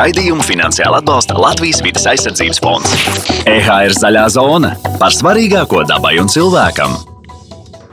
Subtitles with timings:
[0.00, 2.92] Raidījumu finansiāli atbalsta Latvijas vidas aizsardzības fonds.
[3.44, 6.94] EHR zaļā zona par svarīgāko dabai un cilvēkam.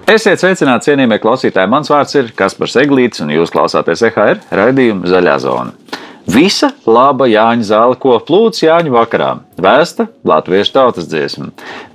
[0.07, 1.67] Esiet sveicināti, cienījamie klausītāji.
[1.67, 5.75] Mans vārds ir Kaspars Eglīts, un jūs klausāties EHR raidījumu Zaļā zona.
[6.31, 9.33] Visa laba Jāņa zāle, ko plūcis Jāņa vakarā.
[9.57, 11.47] Vēsta latviešu tautas dziesma.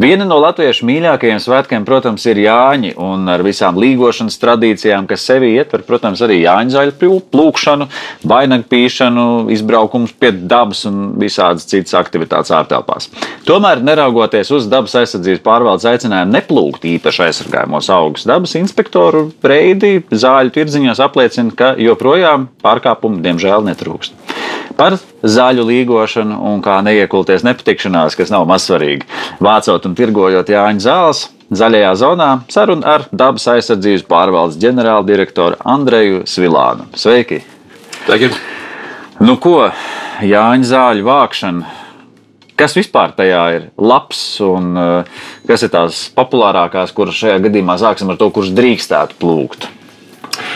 [0.03, 5.53] Viena no latviešu mīļākajiem svētkiem, protams, ir Jāņi, un ar visām līgošanas tradīcijām, kas sevi
[5.55, 7.87] ietver, protams, arī Jāņa zaļu plūkšanu,
[8.33, 13.07] vainagpīšanu, izbraukumus pie dabas un visādas citas aktivitātes ārtelpās.
[13.47, 20.51] Tomēr, neraugoties uz dabas aizsardzības pārvaldes aicinājumu neplūkt īpaši aizsargājumos augus, dabas inspektoru reidi zāļu
[20.59, 24.22] tirdziņos apliecina, ka joprojām pārkāpumu diemžēl netrūkst.
[24.79, 29.07] Par zaļu līgošanu un kā neiekulties nepatikšanās, kas nav mazsvarīgi.
[29.43, 36.89] Vācot un tirgojot Jāņa zāles, zaļajā zonā saruna ar dabas aizsardzības pārvaldes ģenerāldirektoru Andreju Svilānu.
[36.97, 37.43] Sveiki!
[38.07, 38.33] Sveiki!
[39.23, 39.69] Nu ko,
[40.25, 41.79] Jāņa zāļu vākšana.
[42.59, 48.13] Kas vispār tajā ir labs un uh, kas ir tās populārākās, kuras šajā gadījumā sāksim
[48.13, 49.67] ar to, kurš drīkstētu plūkt?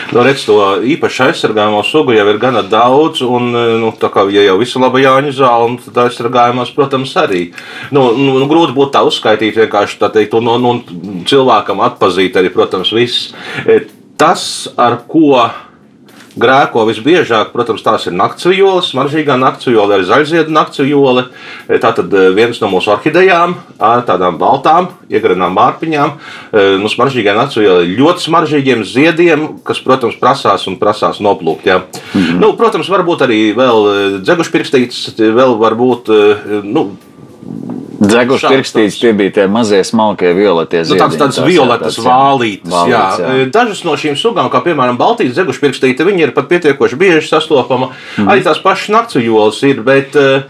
[0.07, 0.55] Nu, redz, to
[0.87, 3.49] īpaši aizsargājamo sugu jau ir gana daudz, un,
[3.81, 7.43] nu, tā kā ja jau visu labu Jāņu zāli, nu, tad aizsargājumās, protams, arī.
[7.91, 12.39] Nu, nu, nu, grūti būtu tā uzskaitīt, vienkārši tā teikt, un, un, un cilvēkam atpazīt
[12.39, 13.33] arī, protams, viss.
[14.17, 14.43] Tas,
[14.79, 15.43] ar ko
[16.37, 21.23] Grēko visbiežāk, protams, tās ir naktsvijoles, maržīgā naktsvijole, arī zaļziedu naktsvijole.
[21.65, 26.13] E, tā tad e, viens no mūsu orhidejām, tādām baltām, iegranām mārpiņām.
[26.13, 31.65] E, mums maržīgā naktsvijole ļoti smaržīgiem ziediem, kas, protams, prasās un prasās noplūkt.
[31.65, 31.81] Ja.
[32.13, 32.39] Mm -hmm.
[32.45, 36.13] nu, protams, varbūt arī vēl dzegušpirkstītes, vēl varbūt.
[36.63, 36.91] Nu,
[37.97, 40.99] Dzeguši pirkstītes, tie bija tie mazie smalkie violetie ziedi.
[40.99, 43.33] Nu, tāds, tāds violetas vālītes, vālītes jā.
[43.41, 43.49] jā.
[43.55, 47.89] Dažas no šīm sugām, kā piemēram Baltijas dzeguši pirkstīte, viņi ir pat pietiekoši bieži sastopama.
[48.19, 48.29] Mm.
[48.33, 50.45] Arī tās pašas naktsvijoles ir, bet uh,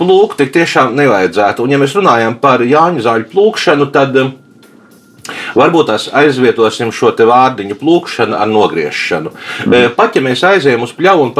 [0.00, 1.64] plūkt tik tiešām nevajadzētu.
[1.64, 4.22] Un ja mēs runājam par Jāņu zāļu plūkšanu, tad
[5.58, 9.34] Varbūt tās aizvietosim šo te vārdiņu plūkšanu ar nogriešanu.
[9.66, 9.90] Mm.
[9.98, 11.34] Pat ja mēs aizējām uz pļauju un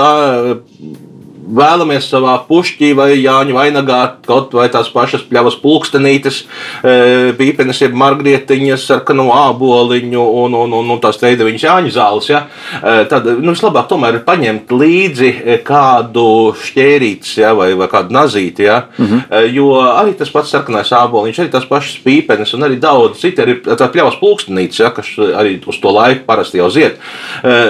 [1.49, 6.41] vēlamies savā pušķī vai Jāņa vainagā kaut vai tās pašas pļavas pulkstenītes,
[6.83, 6.95] e,
[7.39, 12.45] pīpenes, jeb margrietiņas ar kanu āboliņu un, un, un, un tās teidaviņas Jāņa zāles, ja?
[12.79, 16.27] E, tad nu, vislabāk tomēr ir paņemt līdzi e, kādu
[16.69, 17.55] šķērītes ja?
[17.59, 18.83] vai, vai kādu nazīti, ja?
[18.99, 19.49] -hmm.
[19.55, 23.59] jo arī tas pats sarkanais āboliņš, arī tās pašas pīpenes un arī daudz citi, arī
[23.65, 24.93] tā pļavas pulkstenītes, ja?
[24.95, 26.99] kas arī uz to laiku parasti jau zied.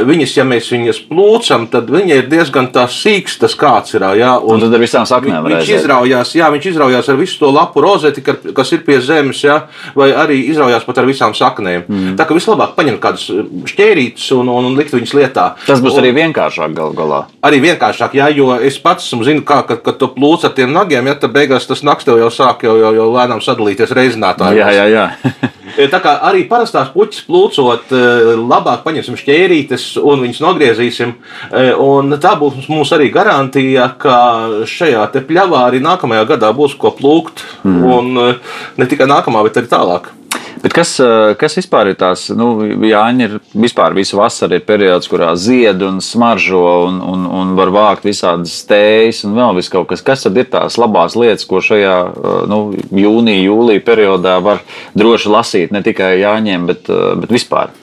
[0.08, 4.06] Viņas, ja mēs viņas plūcam, tad viņa ir diezgan tā sīks, tas kā kāds ir.
[4.18, 7.40] Jā, un, un tad ar visām saknēm viņš, viņš izraujās, jā, viņš izraujās ar visu
[7.42, 9.60] to lapu rozeti, kas ir pie zemes, jā,
[9.98, 11.84] vai arī izraujās pat ar visām saknēm.
[11.86, 12.16] Mm.
[12.18, 13.28] Tā kā vislabāk paņemt kādus
[13.72, 15.50] šķērītus un, un, un likt viņus lietā.
[15.66, 17.22] Tas būs un, arī vienkāršāk gal galā.
[17.44, 21.10] Arī vienkāršāk, jā, jo es pats zinu, kā, kad, kad tu plūc ar tiem nagiem,
[21.10, 24.58] ja tad beigās tas nakts tev jau sāk jau, jau, jau lēnām sadalīties reizinātājos.
[24.58, 25.06] Jā, jā, jā.
[25.86, 27.94] tā kā arī parastās puķis plūcot,
[28.40, 31.14] labāk paņemsim šķērītes un viņus nogriezīsim.
[31.84, 34.18] Un tā būs mums arī garantija ka
[34.68, 37.44] šajā pļavā arī nākamajā gadā būs ko plūkt.
[37.62, 37.82] Mm.
[37.88, 38.14] Un
[38.78, 40.10] ne tikai nākamā, bet arī tālāk.
[40.62, 40.94] Bet kas,
[41.38, 42.50] kas vispār ir tās, nu,
[42.88, 47.72] Jāņa ir vispār visu vasaru ir periods, kurā zied un smaržo un, un, un var
[47.74, 50.04] vākt visādas stējas un vēl vis kaut kas.
[50.04, 51.96] Kas tad ir tās labās lietas, ko šajā,
[52.50, 54.64] nu, jūnija, jūlija periodā var
[54.98, 56.90] droši lasīt ne tikai Jāņiem, bet,
[57.22, 57.74] bet vispār?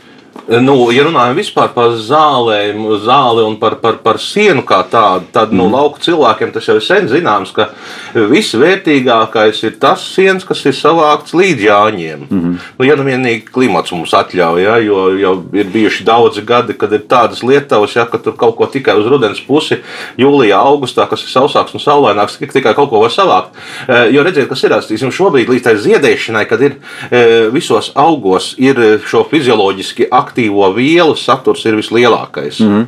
[0.46, 5.50] Nu, ja runājam vispār par zālēm, zāli un par, par, par sienu kā tādu, tad
[5.50, 5.58] mm.
[5.58, 7.72] nu, lauku cilvēkiem tas jau ir sen zināms, ka
[8.14, 12.28] visvērtīgākais ir tas siens, kas ir savākts līdz jāņiem.
[12.30, 16.76] Mm nu, ja nu vienīgi klimats mums atļauj, ja, jo jau ir bijuši daudzi gadi,
[16.78, 19.80] kad ir tādas lietavas, ja, ka tur kaut ko tikai uz rudens pusi,
[20.22, 23.56] jūlijā, augustā, kas ir sausāks un saulaināks, tikai kaut ko var savākt.
[23.88, 26.78] E, jo redziet, kas ir attīstīsim šobrīd līdz tai ziedēšanai, kad ir
[27.10, 27.24] e,
[27.54, 32.60] visos augos ir šo fizioloģiski aktīvu aktīvo vielu saturs ir vislielākais.
[32.60, 32.88] Mm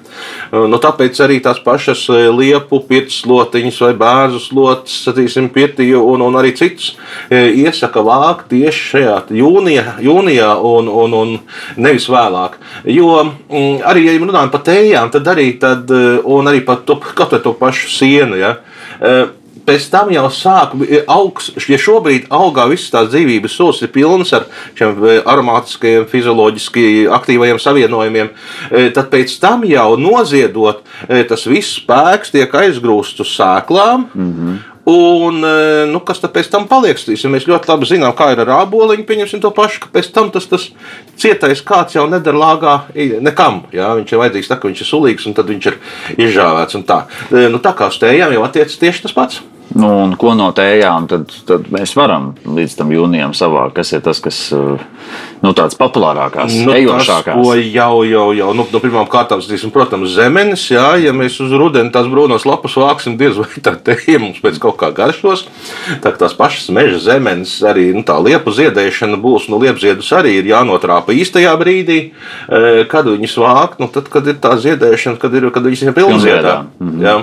[0.52, 0.68] -hmm.
[0.68, 6.22] nu, tāpēc arī tās pašas e, liepu, pirts slotiņas vai bērnu slotas, satīsim, pirtī un,
[6.22, 6.98] un arī cits
[7.30, 11.40] e, iesaka vākt tieši šajā jūnijā, jūnijā un, un, un
[11.78, 12.58] nevis vēlāk.
[12.86, 15.90] Jo mm, arī, ja runājam par tējām, tad arī, tad,
[16.24, 17.00] un arī par to,
[17.44, 18.36] to pašu sienu.
[18.36, 18.56] Ja,
[19.68, 20.76] pēc tam jau sāk
[21.12, 24.48] augs, ja šobrīd augā visas tās dzīvības solis ir pilnas ar
[24.78, 26.86] šiem e, aromātiskajiem, fizioloģiski
[27.18, 28.32] aktīvajiem savienojumiem,
[28.72, 34.10] e, tad pēc tam jau noziedot, e, tas viss spēks tiek aizgrūsts uz sēklām.
[34.14, 34.58] Mm -hmm.
[34.90, 36.96] Un, eh, nu, kas tad pēc tam paliek?
[36.96, 39.04] Stīsim, mēs ļoti labi zinām, kā ir ar āboliņu.
[39.10, 40.70] Pieņemsim to pašu, ka pēc tam tas, tas
[41.20, 42.78] cietais kāds jau nedara lāgā
[43.20, 43.66] nekam.
[43.76, 43.90] Jā?
[44.00, 45.78] Viņš ir vajadzīgs tā, ka viņš ir sulīgs un tad viņš ir
[46.16, 46.80] izžāvēts.
[46.88, 47.02] Tā.
[47.34, 49.44] Eh, nu, tā kā uz tējām jau attiecas tieši tas pats.
[49.78, 53.76] Nu, un ko no tējām tad, tad mēs varam līdz tam jūnijam savākt?
[53.78, 57.28] Kas ir tas, kas nu, tāds populārākās, nu, ejošākās?
[57.28, 59.44] Tas, ko jau, jau, jau nu, nu, pirmām kārtām,
[59.74, 64.18] protams, zemenes, jā, ja mēs uz rudeni tās brūnos lapus vāksim, diez vai tā tēja
[64.24, 65.46] mums pēc kaut kā garšos.
[66.02, 70.50] Tā tās pašas meža zemenes, arī nu, tā liepu ziedēšana būs, nu, liepziedus arī ir
[70.56, 72.00] jānotrāpa īstajā brīdī,
[72.90, 76.58] kad viņas vākt, nu, tad, kad ir tā ziedēšana, kad, ir, kad viņas ir pilnziedā.
[76.80, 77.06] Mm -hmm.
[77.06, 77.18] Jā.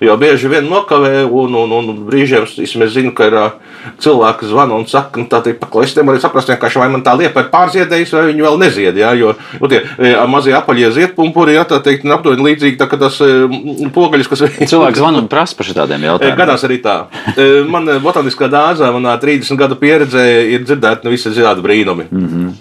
[0.00, 3.36] Jo bieži vien nokavē un, un, un un brīžiem es zinu, ka ir
[4.02, 7.44] cilvēki zvana un saka, nu, tā ir paklausītiem arī saprast, vienkārši vai man tā liepa
[7.44, 9.00] ir pārziedējusi, vai viņi vēl nezied.
[9.00, 9.82] Jā, jo nu, tie
[10.30, 13.20] mazie apaļie ziedpumpuri, jā, tā teikt, aptuveni līdzīgi tā, tas
[13.94, 16.40] pogaļas, kas cilvēks zvana un prasa par šādiem jautājumiem.
[16.40, 16.96] Gadās arī tā.
[17.70, 20.26] Man botāniskā dārzā, manā 30 gadu pieredzē,
[20.56, 22.10] ir dzirdēti nu, visi zinātnē brīnumi.
[22.10, 22.58] Mm -hmm.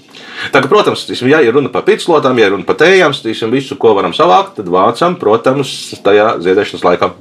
[0.54, 3.52] Tā, ka, protams, tīsim, ja ir runa par pitslotām, ja ir runa par tējām, tīsim,
[3.52, 7.12] visu, ko varam savākt, tad vācam, protams, tajā ziedēšanas laikā.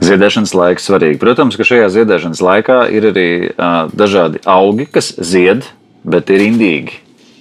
[0.00, 1.20] Ziedēšanas laiks svarīgi.
[1.20, 5.66] Protams, ka šajā ziedēšanas laikā ir arī uh, dažādi augi, kas zied,
[6.08, 7.00] bet ir indīgi.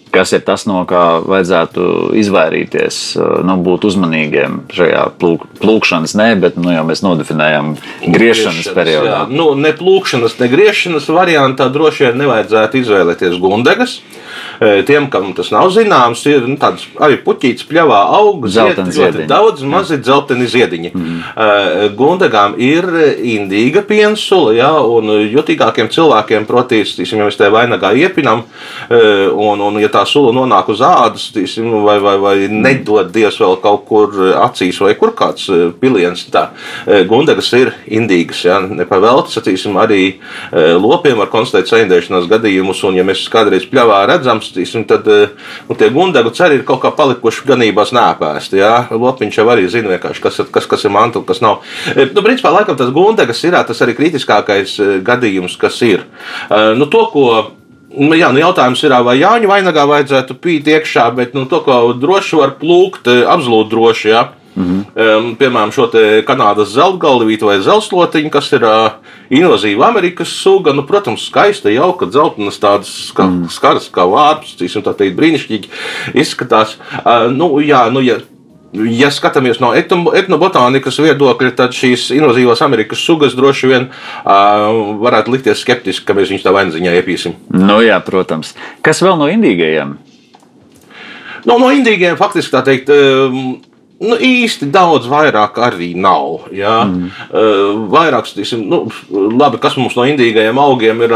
[0.09, 1.83] Kas ir tas, no kā vajadzētu
[2.17, 2.99] izvairīties,
[3.45, 7.75] nu, būt uzmanīgiem šajā plūk, plūkšanas, ne, bet nu, jau mēs nodefinējam
[8.07, 8.71] griešanas.
[8.89, 9.19] Jā.
[9.29, 13.99] Nu, ne plūkšanas, ne griešanas variantā droši vien nevajadzētu izvēlēties gundegas.
[14.59, 19.63] Tiem, kam tas nav zināms, ir nu, tāds arī puķītis pļavā aug, zied, ļoti daudz
[19.67, 20.91] mazi dzelteni ziediņi.
[20.91, 21.21] Mm.
[21.99, 22.87] Gundegām ir
[23.23, 28.43] indīga piensula, jā, un jutīgākiem cilvēkiem, protams, ja mēs te vainagā iepinam,
[28.89, 33.57] un, un ja tā sula nonāk uz ādas, tīsim, vai, vai, vai nedod Dievs vēl
[33.63, 34.13] kaut kur
[34.43, 35.47] acīs, vai kur kāds
[35.81, 36.49] piliens, tā
[37.09, 40.03] gundegas ir indīgas, jā, nepavēlti, sacīsim, arī
[40.51, 45.05] lopiem var konstatēt saindēšanās gadījumus, un ja mēs kādreiz pļavā redzam, nosacīsim, tad
[45.77, 48.59] tie gundagu ceri ir kaut kā palikuši ganībās nēpēsti.
[48.59, 48.73] Jā?
[48.91, 51.61] Lopiņš jau arī zina, kas, kas, kas ir mantu, kas nav.
[52.13, 56.05] Nu, principā, laikam tas gundagas ir tas arī kritiskākais gadījums, kas ir.
[56.49, 57.25] Nu, to, ko
[58.17, 62.37] jā, nu jautājums ir, vai Jāņa vainagā vajadzētu pīt iekšā, bet nu, to, ko droši
[62.37, 64.11] var plūkt, absolūti droši.
[64.13, 64.27] Jā.
[64.59, 65.17] Mm -hmm.
[65.17, 65.85] um, piemēram, šo
[66.27, 68.91] kanādas zeltgalvītu vai zeltslotiņu, kas ir uh,
[69.29, 70.73] invazīva Amerikas suga.
[70.73, 73.49] Nu, protams, skaista, jauka, dzeltenas, tādas kā, mm.
[73.49, 75.69] skaras kā vārps, tā brīnišķīgi
[76.13, 76.77] izskatās.
[77.05, 78.17] Uh, nu, jā, nu, ja,
[78.73, 85.63] Ja skatāmies no etnobotānikas viedokļa, tad šīs invazīvās Amerikas sugas droši vien uh, varētu likties
[85.63, 87.33] skeptiski, ka mēs viņus tā vainziņā iepīsim.
[87.55, 88.53] Nu, jā, protams.
[88.85, 89.95] Kas vēl no indīgajiem?
[91.49, 92.93] No, no indīgiem faktiski tā teikt.
[92.93, 93.57] Um,
[93.99, 96.45] Nu, īsti daudz vairāk arī nav.
[96.55, 96.85] Jā.
[96.87, 97.09] Mm.
[97.27, 101.15] Uh, vairāk, tiksim, nu, labi, kas mums no indīgajiem augiem ir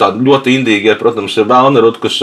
[0.00, 2.18] tādi ļoti indīgie, protams, ir vēlnerutkas,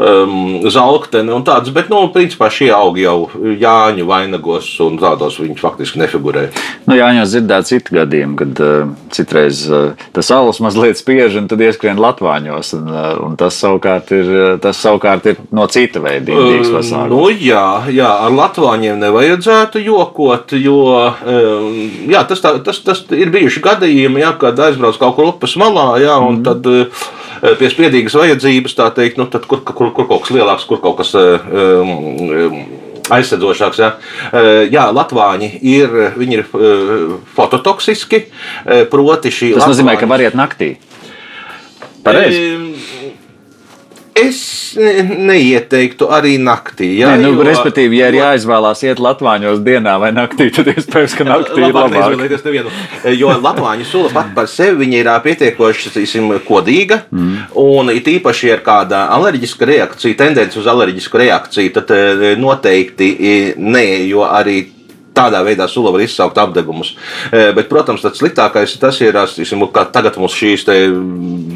[0.00, 0.38] um,
[0.72, 6.00] zelktene un tādas, bet, nu, principā šie augi jau Jāņu vainagos un tādos viņi faktiski
[6.00, 6.46] nefigurē.
[6.88, 11.60] Nu, Jāņos dzirdēt citu gadījumu, kad uh, citreiz uh, tas alus mazliet spiež un tad
[11.68, 14.32] ieskrien latvāņos, un, uh, un tas, savukārt ir,
[14.64, 17.04] tas savukārt ir no cita veida indīgas pasākums.
[17.04, 20.78] Uh, nu, jā, jā, ar latvāņiem nevar nevajadzētu jokot, jo
[22.08, 25.90] jā, tas, tā, tas, tas ir bijuši gadījumi, jā, kad aizbrauc kaut kur upes malā,
[26.02, 26.44] jā, un mm.
[26.46, 30.66] tad eh, pie spiedīgas vajadzības, tā teikt, nu, tad, kur, kur, kur kaut kas lielāks,
[30.68, 32.62] kur kaut kas um,
[33.14, 33.80] aizsedzošāks.
[33.80, 33.92] Ja?
[34.68, 36.44] Jā, Latvāņi ir, viņi ir
[37.36, 38.26] fototoksiski,
[38.92, 39.54] proti šī.
[39.56, 40.02] Tas nozīmē, Latvāņi...
[40.04, 40.70] ka var iet naktī.
[42.04, 42.42] Pareizi.
[44.18, 44.40] Es
[44.78, 46.90] neieteiktu arī naktī.
[46.98, 51.16] Jā, Nē, nu, jo, respektīvi, ja ir jāizvēlās iet Latvāņos dienā vai naktī, tad iespējams,
[51.18, 52.70] ka naktī ir labāk.
[53.18, 57.52] Jo Latvāņu sula pat par sevi ir pietiekoši tīsim, kodīga, mm.
[57.62, 61.94] un it īpaši ir kāda alerģiska reakcija, tendence uz alerģisku reakciju, tad
[62.40, 63.12] noteikti
[63.58, 64.60] nē, jo arī
[65.18, 66.94] tādā veidā sula var izsaukt apdegumus.
[67.32, 70.66] E, bet, protams, tas sliktākais tas, ir, tīsim, ka tagad mums šīs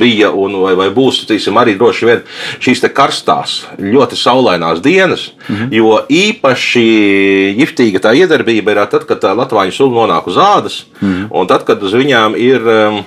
[0.02, 2.24] bija un vai, vai būs tīsim, arī droši vien
[2.62, 5.72] šīs karstās, ļoti saulainās dienas, -hmm.
[5.72, 6.86] jo īpaši
[7.58, 11.28] giftīga tā iedarbība ir tad, kad tā latvāņu sula nonāk uz ādas, -hmm.
[11.30, 13.04] un tad, kad uz viņām ir um,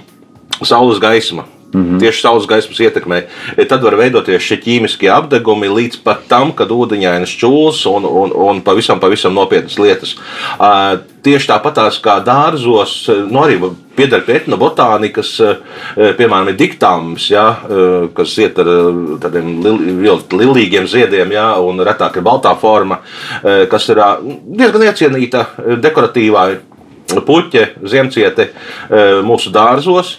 [0.64, 1.46] saules gaisma.
[1.76, 2.00] Mm -hmm.
[2.00, 3.24] Tieši saules gaismas ietekmē.
[3.58, 8.32] E, tad var veidoties šie ķīmiskie apgabali līdz pat tam, kad ūdeņainas čūlas un, un,
[8.32, 10.16] un pavisam, pavisam nopietnas lietas.
[10.60, 12.94] Uh, tieši tāpatās kā dārzos,
[13.32, 13.58] nu arī
[13.96, 15.32] pieder pie etnobotānikas,
[15.96, 17.46] piemēram, ir diktāms, ja,
[18.18, 18.70] kas iet ar
[19.24, 19.52] tādiem
[20.36, 23.00] lilīgiem ziediem, ja, un retāk ir baltā forma,
[23.72, 24.02] kas ir
[24.46, 25.46] diezgan iecienīta
[25.82, 26.48] dekoratīvā
[27.26, 28.50] puķe, ziemcieti
[29.26, 30.18] mūsu dārzos.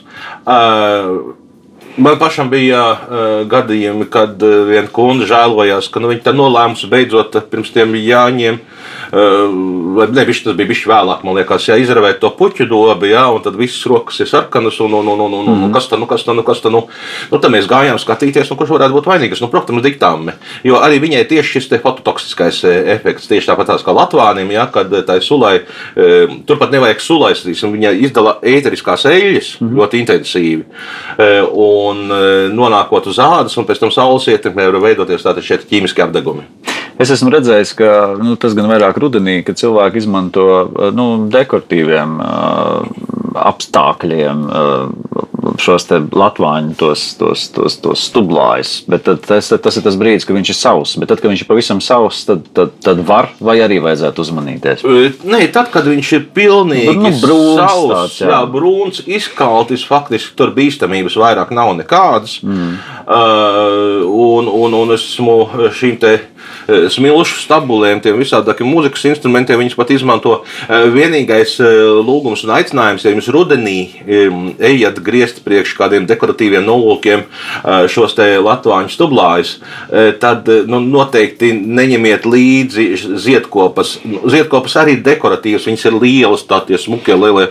[1.96, 6.90] Man pašam bija uh, gadījumi, kad uh, viena kundze žēlojās, ka nu, viņa tā nolēmusi
[6.92, 8.76] beidzot pirms tiem jāņiem uh,
[9.12, 13.42] ne, bišķi, tas bija bijis vēlāk, man liekas, jā, izravēt to puķu dobu, jā, un
[13.44, 15.72] tad visas rokas ir sarkanas, un, un, un, un, un, un mm -hmm.
[15.74, 16.82] kas tad, nu, kas tad, nu, kas tad, nu,
[17.30, 20.32] nu, tad mēs gājām skatīties, nu, kurš varētu būt vainīgs, nu, protams, diktāmi,
[20.64, 25.60] jo arī viņai tieši šis fototoksiskais efekts, tieši tāpat kā Latvāniem, jā, kad tai sulai,
[26.46, 29.76] turpat nevajag sulais, viņa izdala ēteriskās eļļas mm -hmm.
[29.78, 30.64] ļoti intensīvi,
[31.52, 31.85] un
[32.56, 36.46] nonākot uz ādas, un pēc tam saules ietekmē var veidoties tātad šeit ķīmiski apdegumi.
[36.98, 40.46] Es esmu redzējis, ka nu, tas gan vairāk rudenī, kad cilvēki izmanto
[40.96, 42.86] nu, dekoratīviem uh,
[43.36, 44.46] apstākļiem
[45.62, 48.78] šos latvāņu tos, tos, tos, tos stublājus.
[48.90, 50.98] Bet tad, tas, tas ir tas brīdis, kad viņš ir sauss.
[51.00, 54.84] Bet tad, kad viņš ir pavisam sauss, tad, tad, tad var vai arī vajadzētu uzmanīties.
[55.26, 58.30] Nē, tad, kad viņš ir pilnīgi nu, brūns, sauss, tāds, jā.
[58.32, 62.38] Jā, brūns, izkaltis, faktiski tur bīstamības vairāk nav nekādas.
[62.44, 62.78] Mm.
[63.06, 65.40] Uh, un, un, un esmu
[65.76, 69.60] šīm te Eh, smilšu stabulēm, tiem visādākiem mūzikas instrumentiem.
[69.60, 70.40] Viņus pat izmanto.
[70.66, 77.24] Eh, vienīgais eh, lūgums un aicinājums, ja jums rudenī ejat griezt priekš kādiem dekoratīviem nolūkiem
[77.90, 79.52] šos te latvāņu stublājus,
[80.22, 82.86] tad nu, noteikti neņemiet līdzi
[83.22, 83.96] ziedkopas.
[84.06, 87.48] Nu, ziedkopas arī ir dekoratīvas, viņas ir lielas, tādas smukie, lielie.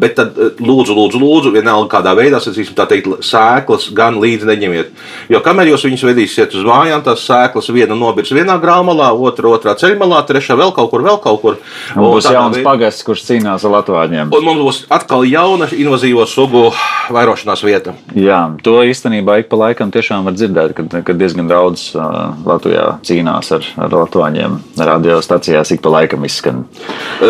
[0.00, 4.92] Bet tad lūdzu, lūdzu, lūdzu vienalga kādā veidā, sacīsim, tā teikt, sēklas gan līdzi neņemiet.
[5.32, 9.74] Jo kamēr jūs viņus vedīsiet uz mājām, tās sēklas viena nobirs vienā grāmatā, otra otrā
[9.80, 11.58] ceļmalā, trešā vēl kaut kur, vēl kaut kur.
[11.94, 12.66] Un būs jauns veidā...
[12.66, 14.34] pagasts, kurš cīnās ar latvāņiem.
[14.34, 16.66] Un mums būs atkal jauna invazīvo sugu
[17.14, 17.94] vairošanās vieta.
[18.18, 22.86] Jā, to īstenībā ik pa laikam tiešām var dzirdēt, kad, kad diezgan daudz uh, Latvijā
[23.06, 24.58] cīnās ar, ar latvāņiem.
[24.78, 26.64] Radiostacijās ik pa laikam izskan.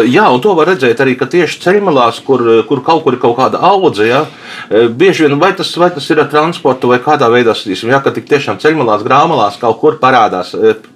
[0.09, 3.37] Jā, un to var redzēt arī, ka tieši ceļmalās, kur, kur kaut kur ir kaut
[3.39, 4.25] kāda audze, ja,
[4.71, 8.29] bieži vien vai tas, vai tas ir ar transportu vai kādā veidā, ja, ka tik
[8.31, 10.55] tiešām ceļmalās, grāmalās kaut kur parādās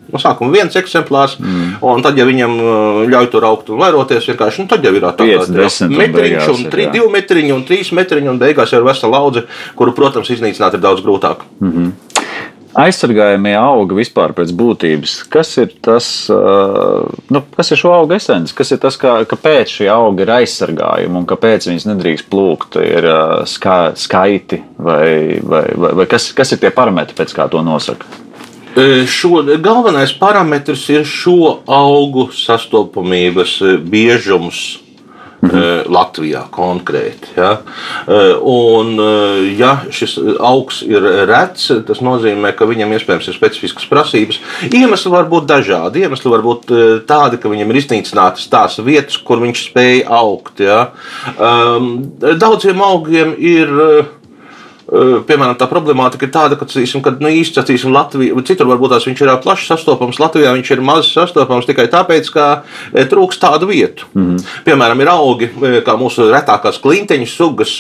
[0.09, 1.79] No sākuma viens eksemplārs, mm.
[1.85, 5.05] un tad, ja viņam uh, ļauj tur augt un vairoties, vienkārši nu, tad jau ir
[5.05, 5.51] tāds
[5.93, 9.45] metriņš, un, trīs, divi metriņi, un trīs metriņi, un beigās jau ir vesela audze,
[9.77, 11.45] kuru, protams, iznīcināt ir daudz grūtāk.
[11.61, 11.97] Mm -hmm.
[12.79, 15.15] Aizsargājamie augi vispār pēc būtības.
[15.33, 18.55] Kas ir tas, uh, nu, kas ir šo augu esence?
[18.55, 22.79] Kas ir tas, kā, kāpēc šie augi ir aizsargājumi un kāpēc viņus nedrīkst plūkt?
[22.85, 27.49] Ir uh, ska, skaiti vai, vai, vai, vai kas, kas ir tie parametri, pēc kā
[27.51, 28.07] to nosaka?
[29.09, 33.59] Šo, galvenais parametrs ir šo augu sastopamības
[33.89, 34.79] biežums.
[35.39, 35.93] Mhm.
[35.95, 37.31] Latvijā konkrēti.
[37.37, 37.53] Ja?
[38.43, 38.97] Un,
[39.55, 44.41] ja šis augs ir rets, tas nozīmē, ka viņam iespējams ir specifiskas prasības.
[44.67, 46.03] Iemesli var būt dažādi.
[46.03, 46.75] Iemesli var būt
[47.07, 50.59] tādi, ka viņam ir iznīcinātas tās vietas, kur viņš spēja augt.
[50.65, 50.89] Ja?
[51.39, 53.75] Daudziem augiem ir
[54.89, 59.05] Piemēram, tā problemātika ir tāda, ka, cīsim, kad nu, īsti sacīsim, Latvija, citur varbūt tās
[59.05, 62.47] viņš ir plaši sastopams, Latvijā viņš ir maz sastopams tikai tāpēc, ka
[63.11, 64.07] trūks tādu vietu.
[64.15, 64.47] Mm -hmm.
[64.65, 65.51] Piemēram, ir augi,
[65.85, 67.75] kā mūsu retākās klinteņu sugas,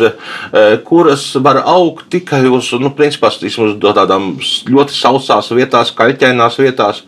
[0.85, 4.37] kuras var augt tikai uz, nu, principā, cīsim, uz tādām
[4.69, 7.03] ļoti sausās vietās, kaļķainās vietās,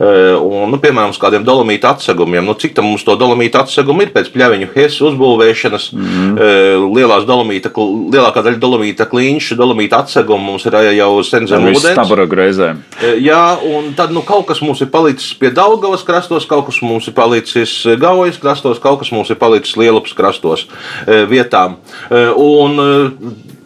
[0.00, 2.44] un, nu, piemēram, uz kādiem dolomīta atsegumiem.
[2.44, 6.90] Nu, cik tam mums to dolomīta atsegumu ir pēc pļaviņu hesu uzbūvēšanas, mm -hmm.
[6.96, 7.70] lielās dolomīta,
[8.10, 11.92] lielākā daļa dolomīta kliņš nišu dolomīta atsegumu mums ir jau sen zem ūdens.
[11.92, 12.80] Stabara greizēm.
[12.98, 16.80] E, jā, un tad nu, kaut kas mums ir palicis pie Daugavas krastos, kaut kas
[16.84, 20.66] mums ir palicis Gaujas krastos, kaut kas mums ir palicis Lielupas krastos
[21.04, 21.78] e, vietām.
[22.08, 22.80] E, un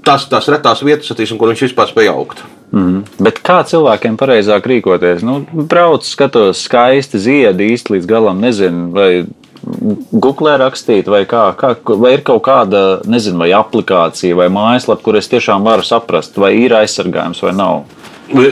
[0.05, 2.43] tās, tās retās vietas, attīstam, kur viņš vispār spēja augt.
[2.75, 3.05] Mm.
[3.25, 5.23] Bet kā cilvēkiem pareizāk rīkoties?
[5.25, 9.11] Nu, brauc, skatos, skaisti ziedi īsti līdz galam nezinu, vai
[10.13, 15.19] Google rakstīt, vai, kā, kā, vai ir kaut kāda, nezinu, vai aplikācija vai mājaslapa, kur
[15.21, 17.83] es tiešām varu saprast, vai ir aizsargājums vai nav.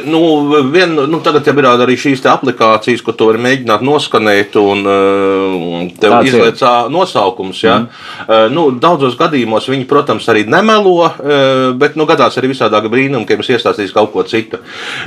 [0.04, 4.88] Nu, vien, nu, tagad jau ir arī šīs aplikācijas, ko tu vari mēģināt noskanēt, un
[4.88, 7.60] uh, tev izlaiž nosaukums.
[7.60, 7.76] Ja?
[7.82, 8.06] Mm.
[8.24, 13.28] Uh, nu, daudzos gadījumos viņi, protams, arī nemelo, uh, bet nu, gadās arī visādāki brīnumi,
[13.28, 14.62] ka jums iestāstīs kaut ko citu.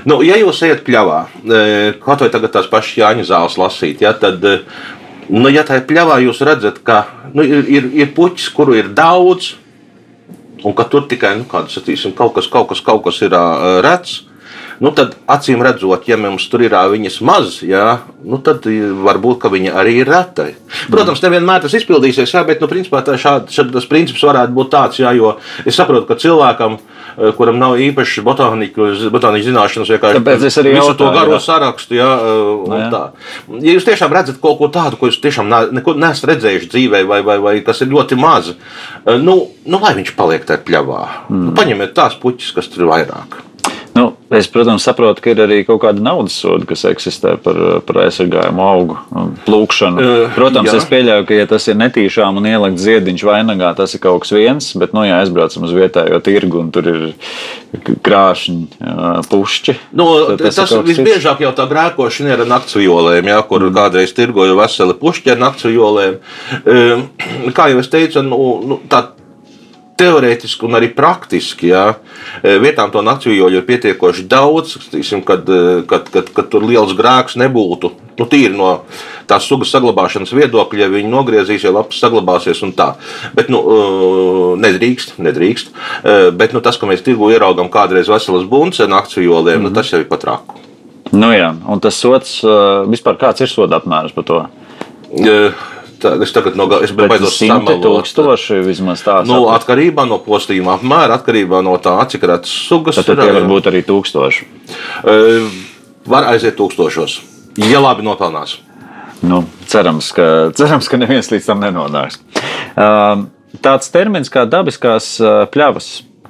[0.05, 1.23] Nu, ja jūs ejat pļavā,
[2.03, 4.45] kaut vai tagad tās pašas Jāņa zāles lasīt, ja, tad
[5.29, 7.03] Nu, ja tā ir pļavā, jūs redzat, ka
[7.35, 9.53] nu, ir, ir, ir puķis, kuru ir daudz,
[10.65, 13.77] un ka tur tikai nu, kāds, satīsim, kaut, kas, kaut, kas, kaut kas ir uh,
[13.85, 14.25] redzams.
[14.79, 19.73] Nu, tad, acīm redzot, ja mums tur ir viņas maz, jā, nu, tad varbūt viņa
[19.75, 20.45] arī ir reta.
[20.87, 24.71] Protams, nevienmēr tas izpildīsies, jā, bet nu, principā, tā šād, šād, tas princips varētu būt
[24.71, 25.33] tāds, jā, jo
[25.67, 26.98] es saprotu, ka cilvēkam eh,
[27.37, 31.41] kuram nav īpašas botānikas zināšanas, Tāpēc es arī visu to jautāju, garo jā.
[31.45, 31.97] sarakstu.
[31.99, 32.89] Jā, un Nu, jā.
[32.93, 33.01] tā.
[33.65, 37.03] Ja jūs tiešām redzat kaut ko tādu, ko jūs tiešām ne- neko neesat redzējuši dzīvē,
[37.09, 41.01] vai, vai, vai kas ir ļoti maz, uh, nu, nu lai viņš paliek tajā pļavā.
[41.29, 41.45] Mm.
[41.49, 43.39] Nu, paņemiet tās puķis, kas tur ir vairāk.
[44.29, 47.57] Es, protams, saprotu, ka ir arī kaut kāda naudas soda, kas eksistē par,
[47.87, 50.03] par aizsargājumu augu um, plūkšanu.
[50.03, 50.75] Eh, Protams, jā.
[50.77, 54.35] es pieļauju, ka, ja tas ir netīšām un ielikt ziediņš vainagā, tas ir kaut kas
[54.37, 57.01] viens, bet, nu, ja aizbraucam uz vietējo tirgu un tur ir
[58.05, 60.05] krāšņi, ā, pušķi, Nu,
[60.37, 63.75] tas tas visbiežāk jau tā grēkošana ir ar naktsvijolēm, ja, kur mm.
[63.75, 66.19] kādreiz tirgoja veseli pušķi ar naktsvijolēm.
[66.63, 67.07] Um,
[67.55, 69.07] Kā jau es teicu, nu, nu, tā
[69.99, 71.71] teorētiski un arī praktiski.
[71.73, 71.83] Ja,
[72.43, 77.37] vietām to naktsvijoļu ir pietiekoši daudz, tīsim, kad, eh, kad, kad, kad tur liels grēks
[77.39, 77.91] nebūtu.
[78.19, 78.83] Nu, tīri no
[79.29, 82.93] tās sugas saglabāšanas viedokļa, ja viņi nogriezīs, ja lapas saglabāsies un tā.
[83.35, 85.75] Bet, nu, eh, nedrīkst, nedrīkst.
[86.39, 89.69] Bet nu, tas, ka mēs tirgu ieraugām kādreiz veselas bunces naktsvijolēm, mm -hmm.
[89.69, 90.55] nu, tas jau ir pat raku.
[91.11, 92.43] Nu, jā, un tas sots,
[92.87, 94.45] vispār kāds ir soda apmērs par to?
[95.09, 95.51] Tā,
[96.23, 97.81] es tagad no gala baidos samalot.
[97.83, 99.19] tūkstoši vismaz tā.
[99.27, 103.67] Nu, atkarībā no postījuma apmēra, atkarībā no tā, cik rētas sugas Tad tie var būt
[103.71, 104.47] arī tūkstoši.
[105.03, 105.49] Eh,
[106.09, 107.19] Var aiziet tūkstošos.
[107.69, 108.55] Ja labi nopelnās.
[109.21, 112.21] Nu, cerams, ka, cerams, ka neviens līdz tam nenonāks.
[113.61, 115.17] Tāds termins kā dabiskās
[115.51, 115.89] pļavas.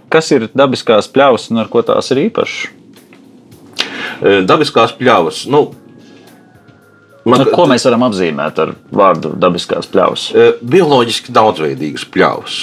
[0.09, 2.71] Kas ir dabiskās pļavas un ar ko tās ir īpašas?
[4.19, 5.45] Eh, Dabiskās pļavas.
[5.47, 5.69] Nu,
[7.25, 10.29] man, Nu, ko mēs varam apzīmēt ar vārdu dabiskās pļavas?
[10.35, 12.59] Eh, Bioloģiski daudzveidīgas pļavas.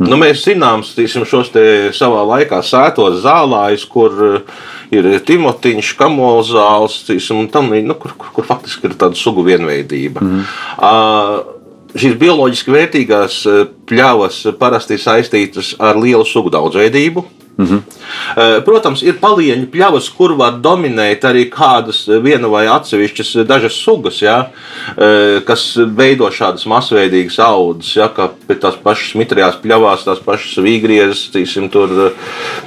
[0.00, 0.08] Mm.
[0.08, 1.52] Nu, mēs zinām tīsim, šos
[1.96, 4.58] savā laikā sētos zālājus, kur eh,
[4.96, 10.24] ir timotiņš, kamolzāls, tīsim, un tam nu, kur, kur, kur faktiski ir tāda sugu vienveidība.
[10.24, 10.44] Mm.
[10.80, 11.56] Uh,
[11.90, 17.24] Šīs bioloģiski vērtīgās eh, pļavas parasti saistītas ar lielu sugu daudzveidību.
[17.60, 18.64] Mm -hmm.
[18.64, 24.50] Protams, ir palieņu pļavas, kur var dominēt arī kādas viena vai atsevišķas dažas sugas, ja,
[24.96, 31.28] eh, kas veido šādas masveidīgas audzes, ja, kā tās pašas mitrajās pļavās, tās pašas vīgriezes,
[31.34, 32.12] tīsim, tur.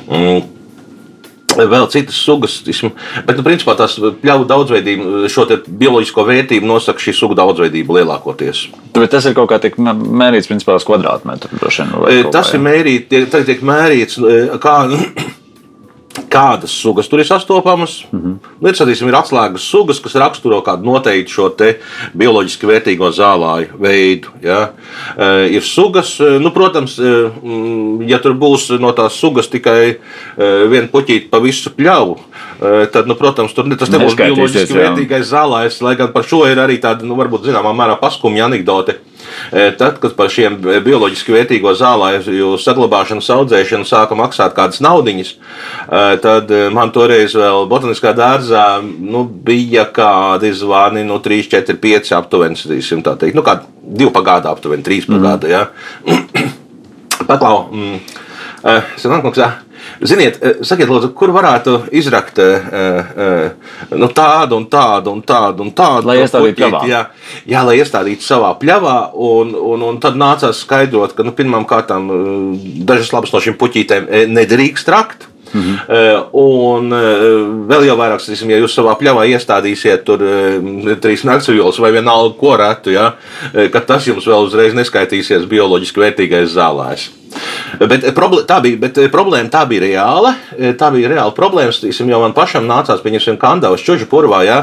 [0.09, 0.52] Mm,
[1.57, 7.35] Vēl citas sugas, bet nu, principā tās pļauju daudzveidību, šo bioloģisko vērtību nosaka šī sugu
[7.37, 8.67] daudzveidība lielākoties.
[8.93, 11.59] Bet tas ir kaut kā tiek mē- mērīts principā uz kvadrātmetru.
[12.07, 14.75] vien, E, Tas kā, ir mērīts, tie- tagad tiek mērīts, e, kā,
[16.29, 18.03] kādas sugas tur ir sastopamas.
[18.11, 18.67] Mm -hmm.
[18.69, 21.49] ir, sadīsim, ir atslēgas sugas, kas raksturo kādu noteiktu šo
[22.13, 24.27] bioloģiski vērtīgo zālāju veidu.
[24.41, 24.69] Ja?
[25.17, 29.89] E, Ir sugas, e, nu, protams, e, mm, ja tur būs no tās sugas tikai
[29.89, 29.97] e,
[30.69, 32.17] viena puķīte pa visu pļauju.
[32.61, 36.57] e, Tad, nu, protams, tur tas nebūs bioloģiski vērtīgais zālājs, lai gan par šo ir
[36.57, 38.99] arī tāda, nu, varbūt zināmā mērā paskumja anekdote.
[39.51, 46.03] E, Tad, kad par šiem bioloģiski vērtīgo zālāju saglabāšanu, audzēšanu sāka maksāt kādas naudiņas, e,
[46.23, 52.13] tad e, man toreiz vēl botaniskā dārzā nu, bija kādi zvani, nu, 3, 4, 5
[52.19, 52.59] aptuveni,
[53.03, 55.51] tā teikt, nu, kā divi pagādā aptuveni, trīs pagādā.
[55.51, 55.65] Ja?
[57.27, 57.99] Paklau, mm,
[58.63, 59.51] eh, Sanākums, jā.
[60.01, 62.69] Ziniet, eh, sakiet, lūdzu, kur varētu izrakt eh,
[63.25, 66.87] eh, nu, tādu un tādu un tādu un tādu Lai iestādītu puķīti, pļavā.
[66.89, 67.01] Jā,
[67.49, 73.13] jā, lai iestādītu savā pļavā, un, un, un tad nācās skaidrot, ka nu, eh, dažas
[73.13, 75.29] labas no šīm puķītēm nedrīkst rakt.
[75.53, 76.29] Mm -hmm.
[76.33, 76.89] Un
[77.69, 80.17] vēl jau vairāk, teiksim, ja jūs savā pļavā iestādīsiet tur
[80.97, 83.13] trīs naktsvīļus vai vienalga ko ratu, ja,
[83.53, 87.11] ka tas jums vēl uzreiz neskaitīsies bioloģiski vērtīgais zālājs.
[87.79, 88.13] Bet, eh,
[88.47, 90.33] tā bija, bet eh, problēma tā bija reāla.
[90.57, 91.73] Eh, Tā bija reāla problēma.
[91.73, 94.41] Tīsim, jau man pašam nācās, pieņemsim, Kandavas čuģu purvā.
[94.45, 94.57] Ja?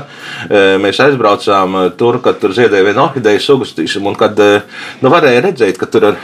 [0.81, 5.79] Mēs aizbraucām tur, kad tur ziedēja viena orhideja sugas, tīsim, un kad nu, varēja redzēt,
[5.81, 6.21] ka tur ir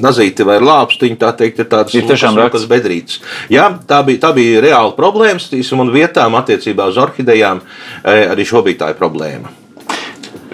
[0.00, 3.20] nazīti vai lāpstiņi, tā teikt, ir tādas smukas bedrītes.
[3.52, 7.64] Jā, tā bija, tā bija reāla problēma, tīsim, un vietām attiecībā uz orhidejām
[8.04, 9.59] arī šobrīd tā ir problēma.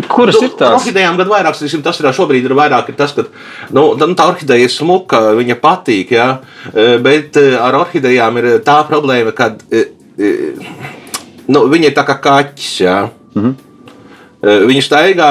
[0.09, 0.81] Kuras ir Nu, tās?
[0.81, 3.27] Orhidejām gan vairāk, teiksim, tas ir šobrīd ir vairāk, ir tas, ka
[3.75, 6.29] nu, nu, tā orhideja ir smuka, viņa patīk, jā,
[6.73, 9.53] e, bet e, ar orhidejām ir tā problēma, ka
[11.47, 12.75] nu, viņi ir tā kā kaķis.
[12.87, 12.99] Jā.
[13.35, 13.55] -hmm.
[14.47, 15.29] Viņi staigā,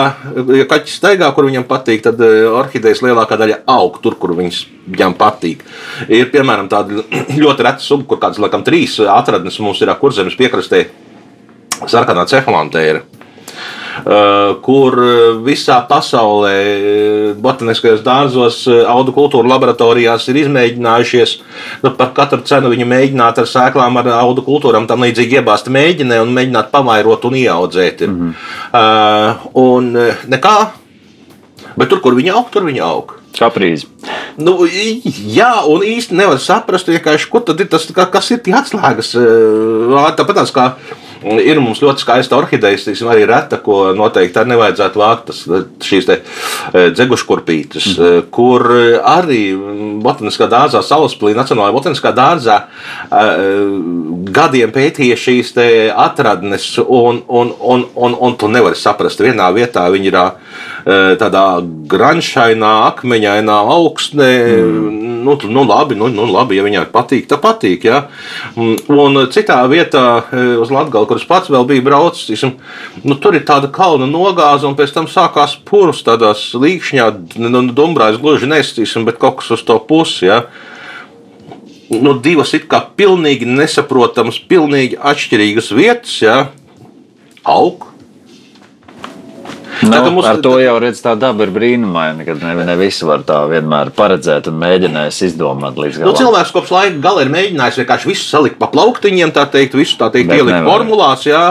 [0.57, 4.65] ja kaķis staigā, kur viņam patīk, tad e, orhidejas lielākā daļa aug tur, kur viņas,
[4.91, 5.61] viņam patīk.
[6.09, 7.05] Ir piemēram tāda
[7.43, 10.87] ļoti reta suga, kur kādas laikam trīs atradnes mums ir kurzemes piekrastē,
[11.85, 13.05] sarkanā cehalantēra.
[13.05, 13.24] Uh,
[14.65, 21.35] kur uh, visā pasaulē, uh, botaniskajos dārzos, augu kultūra laboratorijās ir izmēģinājušies
[21.83, 26.21] nu, par katru cenu viņi mēģināt ar sēklām, ar augu kultūrām, tam līdzīgi iebāzt mēģinē
[26.23, 28.07] un mēģināt pavairot un ieaudzēt.
[28.07, 28.33] Mm -hmm.
[28.73, 29.93] uh, un
[30.35, 30.57] nekā,
[31.75, 33.15] bet tur, kur viņi aug, tur viņi aug.
[33.35, 33.87] Kaprīzi.
[34.39, 36.89] Nu, jā, un īsti nevar saprast,
[37.31, 39.11] ko tad ir tas, kas ir tie atslēgas.
[40.15, 40.69] Tāpat tās kā
[41.23, 45.29] Ir mums ļoti skaista orhideja, tiksim, arī reta, ko noteikti arī nevajadzētu vākt.
[45.29, 45.39] Tas,
[45.85, 48.27] šīs te e, dzeguškurpītes, mm.
[48.35, 48.67] kur
[48.99, 49.41] arī
[50.03, 52.59] Botaniskā dārzā, Salaspīlī, Nacionālajā Botaniskā dārzā
[54.35, 55.53] gadiem pētīja šīs
[55.95, 60.19] atradnes, un, un, un, un, un tu nevari saprast, vienā vietā viņi ir
[60.85, 61.45] tādā
[61.89, 64.31] granšainā, akmeņainā augstnē.
[64.53, 65.05] Mm.
[65.25, 67.87] Nu, nu, labi, nu, nu, labi, ja viņai patīk, tad patīk.
[67.87, 68.03] Ja?
[68.55, 70.03] Un citā vietā
[70.61, 72.53] uz Latviju, kur es pats vēl biju braucis, tisim,
[73.01, 77.09] nu, tur ir tāda kalna nogāze, un pēc tam sākās purvs tādās līkšņā,
[77.41, 80.29] nu, dumbrās gluži nestīsim, bet kaut kas uz to pusi.
[80.29, 80.43] Ja?
[81.89, 86.37] Nu, divas it kā pilnīgi nesaprotamas, pilnīgi atšķirīgas vietas, ja?
[87.41, 87.94] aug
[89.91, 93.23] Nu, mums, ar to jau redz, tā daba ir brīnumaina, ka ne, ne visi var
[93.27, 96.11] tā vienmēr paredzēt un mēģinājis izdomāt līdz galam.
[96.11, 99.97] Nu, cilvēks kopš laika gala ir mēģinājis vienkārši visu salikt pa plauktiņiem, tā teikt, visu
[100.01, 100.69] tā teikt, ielikt nevar.
[100.71, 101.25] formulās.
[101.29, 101.45] Jā.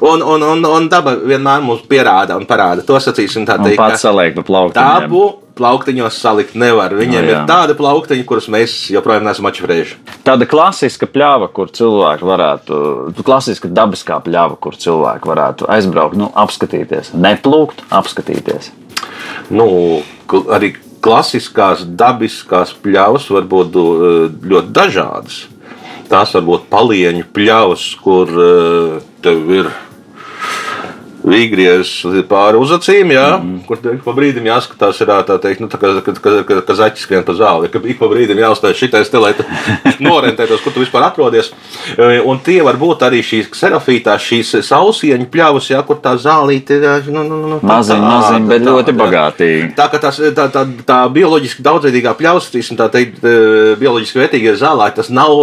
[0.00, 3.80] Un, un, un, un daba vienmēr mums pierāda un parāda to sacīsim tā teikt.
[3.80, 5.08] Pats saliek pa plauktiņiem.
[5.08, 5.26] Dabu
[5.58, 6.94] plauktiņos salikt nevar.
[6.96, 7.40] Viņiem no, jā.
[7.40, 9.98] ir tāda plauktiņa, kurus mēs joprojām neesam atšifrējuši.
[10.26, 12.78] Tāda klasiska pļāva, kur cilvēki varētu,
[13.22, 17.12] klasiska dabiskā pļāva, kur cilvēki varētu aizbraukt, nu, apskatīties.
[17.18, 18.72] Neplūkt, apskatīties.
[19.52, 19.68] Nu,
[20.52, 23.78] arī klasiskās dabiskās pļavas var būt
[24.42, 25.46] ļoti dažādas.
[26.12, 29.70] Tās var būt palieņu pļavas, kur uh, tev ir
[31.22, 33.60] Vīgriezs pāri uz acīm, jā, mm.
[33.68, 37.06] kur pa brīdim jāskatās, ir tā teikt, nu, tā kā, ka, ka, ka, ka zaķis
[37.06, 39.30] skrien pa zāli, ka ik pa brīdim jāuzstāj šitais te, lai
[40.02, 41.52] norentētos, kur tu vispār atrodies.
[41.94, 46.80] E, un tie var būt arī šīs kserafītās, šīs sausieņu pļavas, jā, kur tā zālīte
[46.80, 49.70] ir, nu, nu, nu, maziņ, maziņ, bet tā, ļoti bagātīgi.
[49.78, 54.56] Tā, ka tās, tā, tā, tā bioloģiski daudzveidīgā pļavas, tīsim, tā teikt, e, bioloģiski vērtīgie
[54.58, 55.38] zālē, tas nav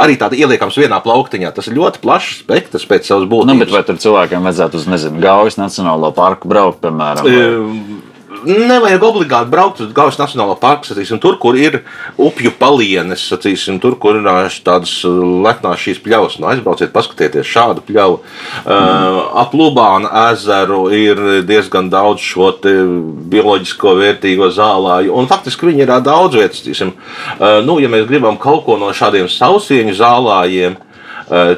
[0.00, 1.52] arī tāda ieliekams vienā plauktiņā.
[1.56, 3.50] Tas ir ļoti plašs spektrs pēc savas būtības.
[3.50, 7.26] Nu, bet vai tur cilvēkiem vajadzētu uz nezinu, Gaujas Nacionālo parku braukt, piemēram?
[7.26, 8.00] Vai?
[8.40, 10.88] Nevajag obligāti braukt uz Gaujas Nacionālo parku.
[10.88, 11.80] Sacīsim, tur, kur ir
[12.20, 14.28] upju palienes, sacīsim, tur, kur ir
[14.64, 18.20] tādas leknās šīs pļavas, nu, aizbrauciet, paskatieties šādu pļavu.
[18.20, 18.70] Mm.
[18.70, 25.96] Uh, ap Lubānu ezeru ir diezgan daudz šo bioloģisko vērtīgo zālāju, un faktiski viņi ir
[26.06, 26.64] daudz vietas.
[26.64, 26.94] Tīsim.
[27.36, 30.80] Uh, nu, ja mēs gribam kaut ko no šādiem sausieņu zālājiem,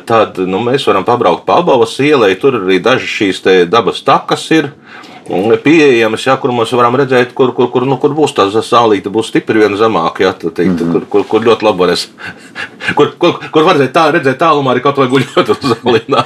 [0.06, 2.34] tad nu, mēs varam pabraukt pa Abavas ielai.
[2.40, 4.72] Tur arī dažas šīs dabas takas ir
[5.64, 9.30] pieejamas, ja, kur mēs varam redzēt, kur, kur, kur, nu, kur būs tā zālīte, būs
[9.30, 10.92] stipri vien zemāk, ja, teikt, mm -hmm.
[10.92, 12.08] kur, kur, kur ļoti labi varēs.
[12.98, 16.24] Kur, kur, kur var redzēt, tā, redzēt tālumā arī kaut vai guļot uz zālīnā.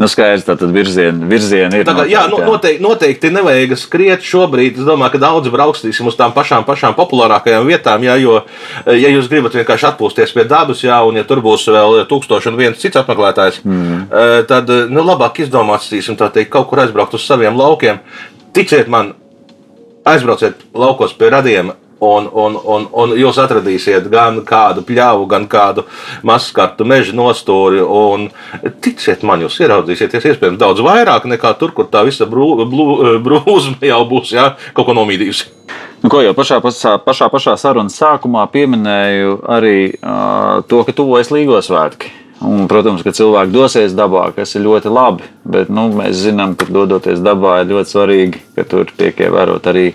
[0.00, 1.88] nu, skaidrs, tā tad virzieni, virzieni ir.
[1.88, 4.80] Tagad, jā, nu, noteikti, noteikti nevajag skriet šobrīd.
[4.80, 8.40] Es domāju, ka daudz braukstīsim uz tām pašām, pašām populārākajām vietām, jā, jo,
[8.86, 12.58] ja jūs gribat vienkārši atpūsties pie dabas, jā, un ja tur būs vēl tūkstoši un
[12.60, 14.02] viens cits apmeklētājs, mm.
[14.50, 18.00] tad, nu, labāk izdomāsim, tā teikt, kaut kur aizbraukt uz saviem laukiem
[18.58, 19.12] ticiet man,
[20.08, 21.72] aizbrauciet laukos pie radiem.
[21.98, 25.82] Un, un, un, un jūs atradīsiet gan kādu pļāvu, gan kādu
[26.22, 27.82] maskartu meža nostūri.
[28.84, 33.82] Ticiet man, jūs ieraudzīsieties iespējams daudz vairāk nekā tur, kur tā visa brū, blū, brūzma
[33.90, 35.50] jau būs jā, kaut ko nomīdījusi.
[35.98, 41.34] Nu, ko jau pašā, pašā, pašā, pašā sarunas sākumā pieminēju arī uh, to, ka tuvojas
[41.34, 42.14] Līgos svētki.
[42.38, 46.68] Un, protams, ka cilvēki dosies dabā, kas ir ļoti labi, bet nu, mēs zinām, ka
[46.70, 49.88] dodoties dabā ir ļoti svarīgi, ka tur tiek ievērot arī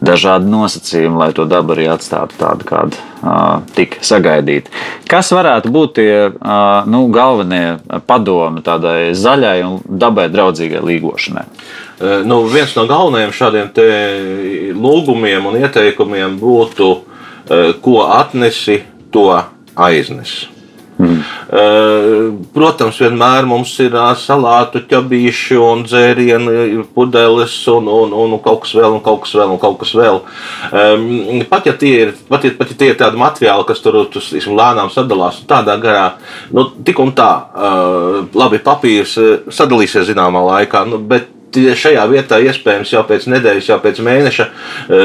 [0.00, 4.72] dažādi nosacījumi, lai to dabu arī atstātu tādu, kāda uh, tika sagaidīta.
[5.10, 7.76] Kas varētu būt tie uh, nu, galvenie
[8.08, 11.44] padomi tādai zaļai un dabai draudzīgai līgošanai?
[12.26, 13.68] Nu, viens no galvenajiem šādiem
[14.74, 16.88] lūgumiem un ieteikumiem būtu,
[17.84, 18.80] ko atnesi,
[19.14, 19.28] to
[19.76, 20.48] aiznesi.
[20.98, 21.22] Mm.
[22.54, 28.74] Protams, vienmēr mums ir salātu ķabīši un dzērienu pudeles un, un, un, un kaut kas
[28.78, 30.20] vēl, un kaut kas vēl, un kaut kas vēl.
[31.50, 34.56] Pat ja tie ir, pat ja, pat ja tie ir tādi materiāli, kas tur esmu,
[34.58, 36.08] lēnām sadalās tādā garā,
[36.54, 37.30] nu, tik un tā,
[38.36, 39.18] labi, papīrs
[39.52, 44.46] sadalīsies zināmā laikā, nu, bet šajā vietā iespējams jau pēc nedēļas, jau pēc mēneša,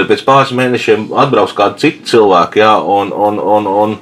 [0.07, 2.61] pēc pāris mēnešiem atbrauks kādi citi cilvēki.
[2.61, 3.97] Jā, un, un, un, un,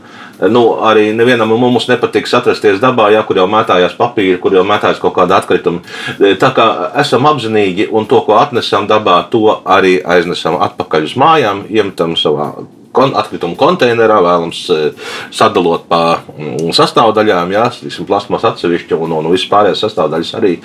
[0.51, 5.01] nu, arī nevienam mums nepatiks atrasties dabā, ja kur jau mētājās papīri, kur jau mētājās
[5.03, 5.83] kaut kāda atkrituma.
[6.19, 6.67] E, tā kā
[7.01, 12.51] esam apzinīgi un to, ko atnesam dabā, to arī aiznesam atpakaļ uz mājām, iemetam savā
[12.95, 16.01] kon, atkritumu konteinerā, vēlams uh, sadalot pa
[16.35, 17.67] mm, sastāvdaļām, jā,
[18.07, 20.55] plasmas atsevišķi un, un viss pārējās sastāvdaļas arī.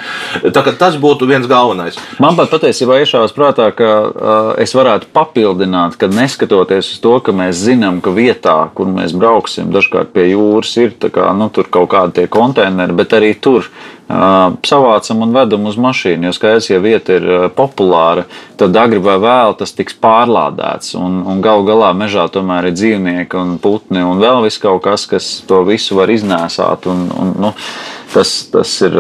[0.55, 1.99] Tā tas būtu viens galvenais.
[2.23, 7.35] Man pat patiesībā iešāvās prātā, ka uh, es varētu papildināt, ka neskatoties uz to, ka
[7.37, 12.29] mēs zinām, ka vietā, kur mēs brauksim, dažkārt pie jūras ir kā, nu, kaut kādi
[12.31, 13.69] konteineri, bet arī tur
[14.67, 16.29] savācam un vedam uz mašīnu.
[16.29, 18.27] Jo skaidrs, ja vieta ir populāra,
[18.61, 20.95] tad agri vai vēl tas tiks pārlādēts.
[20.99, 25.07] Un, un galu galā mežā tomēr ir dzīvnieki un putni un vēl viss kaut kas,
[25.11, 26.89] kas to visu var iznēsāt.
[26.91, 27.53] Un, un, nu,
[28.15, 28.97] tas, tas ir,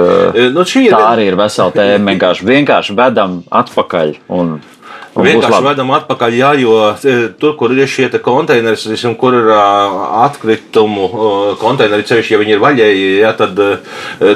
[0.54, 0.92] nu, ir.
[0.94, 2.12] Tā arī ir vesela tēma.
[2.12, 4.14] Vienkārši, vienkārši vedam atpakaļ.
[4.36, 4.58] Un,
[5.24, 6.76] Vienkārši vedam atpakaļ, jā, jo
[7.40, 11.08] tur, kur ir šie konteineri, kur ir atkritumu
[11.60, 13.60] konteineri, ceļš, ja viņi ir vaļēji, jā, tad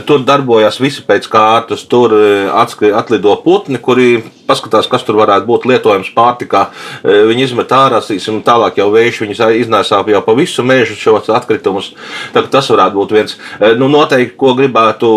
[0.08, 1.86] tur darbojas visi pēc kārtas.
[1.90, 2.14] Tur
[2.54, 4.08] atlido putni, kuri
[4.48, 6.66] paskatās, kas tur varētu būt lietojams pārtikā.
[7.04, 11.92] Viņi izmet ārā, sīsim, tālāk jau vējš viņus iznēsā jau pa visu mežu šos atkritumus.
[12.34, 13.36] Tā, tas varētu būt viens.
[13.80, 15.10] Nu, noteikti, ko gribētu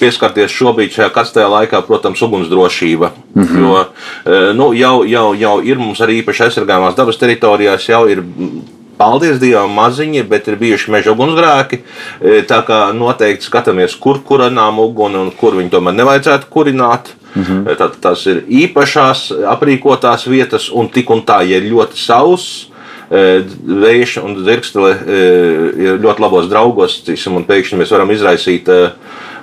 [0.00, 3.12] pieskarties šobrīd šajā karstajā laikā, protams, ugunsdrošība.
[3.34, 3.60] Mm -hmm.
[3.60, 8.22] Jo, nu, jau, jau, jau ir mums arī īpaši aizsargājumās dabas teritorijās, jau ir
[9.00, 11.80] paldies Dievam, maziņi, bet ir bijuši meža ugunsgrēki.
[12.50, 17.14] Tā kā noteikti skatāmies, kur kurinām uguni un kur viņi tomēr nevajadzētu kurināt.
[17.34, 17.76] -hmm.
[17.76, 22.66] Tad tas ir īpašās aprīkotās vietas, un tik un tā, ja ir ļoti sauss.
[23.10, 25.22] E, vējš un zirgstele e,
[25.82, 28.92] ir ļoti labos draugos, cīsim, un pēkšņi mēs varam izraisīt e,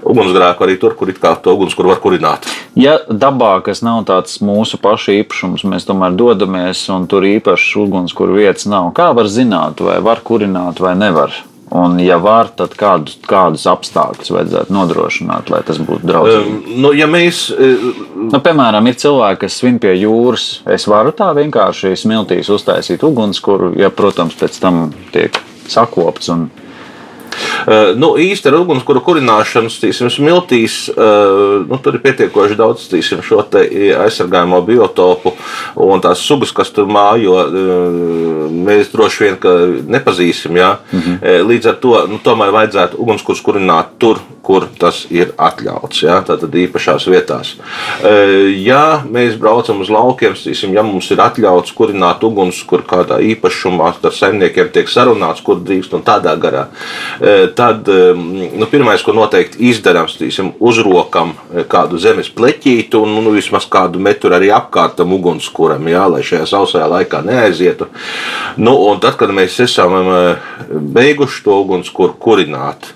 [0.07, 2.47] ugunsgrēku arī tur, kur to ugunskura var kurināt.
[2.75, 8.31] Ja dabā, kas nav tāds mūsu pašu īpašums, mēs tomēr dodamies un tur īpašas ugunskura
[8.39, 11.35] vietas nav, kā var zināt, vai var kurināt vai nevar?
[11.75, 16.53] Un, ja var, tad kādus, kādus apstākļus vajadzētu nodrošināt, lai tas būtu draudzīgi?
[16.53, 21.11] Um, nu, ja mēs, uh, nu, piemēram, ir cilvēki, kas svin pie jūras, es varu
[21.17, 25.35] tā vienkārši smiltīs uztaisīt ugunskura, ja, protams, pēc tam tiek
[25.67, 26.47] sakopts un
[27.99, 33.43] nu, īsti ar ugunskura kurināšanu tīsim, smiltīs, uh, nu, tur ir pietiekoši daudz tīsim, šo
[33.47, 35.33] aizsargājumu biotopu
[35.87, 37.41] un tās sugas, kas tur mājo.
[37.47, 39.37] Uh, mēs droši vien
[39.87, 40.57] nepazīsim.
[40.57, 40.77] Ja?
[40.91, 41.45] Mm -hmm.
[41.47, 46.03] Līdz ar to nu, tomēr vajadzētu ugunskurs kurināt tur, kur tas ir atļauts.
[46.03, 46.21] Ja?
[46.21, 47.55] Tātad īpašās vietās.
[48.55, 54.13] Ja mēs braucam uz laukiem, tīsim, ja mums ir atļauts kurināt ugunskura kādā īpašumā, tad
[54.13, 56.67] saimniekiem tiek sarunāts, kur drīkst un tādā garā
[57.57, 61.33] tad nu, pirmais, ko noteikti izdarām, ir uzrokam
[61.71, 66.45] kādu zemes pleķīti un nu, vismaz kādu metru arī apkārt tam ugunskuram, jā, lai šajā
[66.49, 67.89] sausajā laikā neaizietu.
[68.61, 69.97] Nu, tad, kad mēs esam
[70.69, 72.93] beiguši to ugunskura kurināt,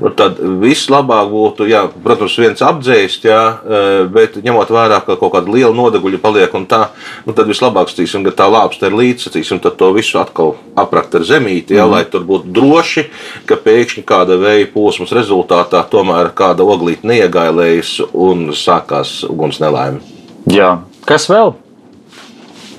[0.00, 3.80] nu, tad vislabāk būtu, jā, protams, viens apdzēst, jā, e,
[4.12, 6.84] bet ņemot vērā, ka kaut kāda liela nodeguļa paliek un tā,
[7.26, 11.26] nu, tad vislabāk, tīsim, ka tā lāpsta ir līdzsacīsim, tad to visu atkal aprakt ar
[11.28, 11.96] zemīti, jā, mm.
[11.96, 13.06] lai tur būtu droši,
[13.48, 20.02] ka pēkšņi kāda vēja plūsmas rezultātā tomēr kāda oglīte neiegālējas un sākās uguns nelaime.
[20.50, 21.54] Jā, kas vēl?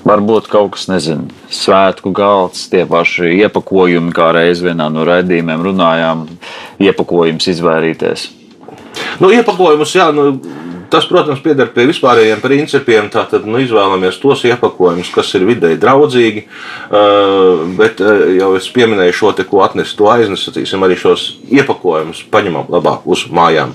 [0.04, 6.26] Varbūt kaut kas, nezinu, svētku galds, tie paši iepakojumi, kā reiz vienā no raidījumiem runājām,
[6.84, 8.26] iepakojums izvairīties.
[9.22, 10.26] Nu, iepakojumus, jā, nu,
[10.92, 13.08] tas, protams, pieder pie vispārējiem principiem.
[13.12, 16.44] Tātad nu, izvēlamies tos iepakojumus, kas ir vidēji draudzīgi.
[16.44, 22.26] Uh, bet uh, jau es pieminēju šo te, ko atnest, to aiznesīsim arī šos iepakojumus,
[22.34, 23.74] paņemam labāk uz mājām.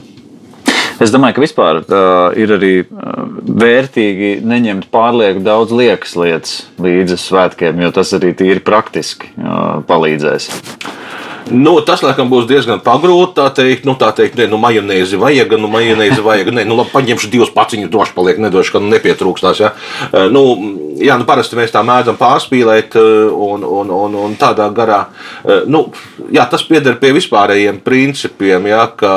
[1.00, 3.24] Es domāju, ka vispār uh, ir arī uh,
[3.64, 10.50] vērtīgi neņemt pārlieku daudz liekas lietas līdzi svētkiem, jo tas arī tīri praktiski uh, palīdzēs.
[11.50, 13.34] Nu, tas, laikam, būs diezgan pagrūti.
[13.40, 16.52] Tā teikt, nu, tā teikt, ne, nu, majonēzi vajag, nu, majonēzi vajag.
[16.54, 19.62] Nē, nu, labi, paņemšu divus paciņus, droši paliek, nedošu, ka nu, nepietrūkstās.
[19.64, 19.72] Ja?
[20.12, 20.44] Eh, nu,
[21.00, 25.00] jā, nu, parasti mēs tā mēdzam pārspīlēt eh, un, un, un, un tādā garā.
[25.44, 25.86] Eh, nu,
[26.34, 29.14] jā, tas pieder pie vispārējiem principiem, ja, ka,